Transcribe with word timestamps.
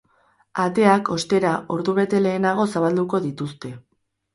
Ateak, 0.63 1.11
ostera, 1.17 1.53
ordubete 1.77 2.25
lehenago 2.29 2.69
zabalduko 2.77 3.25
dituzte. 3.33 3.77